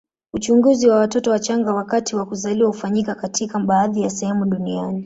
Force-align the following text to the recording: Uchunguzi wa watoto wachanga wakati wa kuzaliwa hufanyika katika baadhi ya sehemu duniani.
Uchunguzi 0.33 0.87
wa 0.87 0.95
watoto 0.95 1.31
wachanga 1.31 1.73
wakati 1.73 2.15
wa 2.15 2.25
kuzaliwa 2.25 2.67
hufanyika 2.67 3.15
katika 3.15 3.59
baadhi 3.59 4.01
ya 4.01 4.09
sehemu 4.09 4.45
duniani. 4.45 4.99